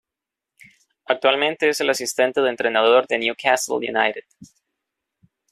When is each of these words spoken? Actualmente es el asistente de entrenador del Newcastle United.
Actualmente 1.05 1.69
es 1.69 1.79
el 1.79 1.91
asistente 1.91 2.41
de 2.41 2.49
entrenador 2.49 3.05
del 3.05 3.19
Newcastle 3.19 3.75
United. 3.75 4.23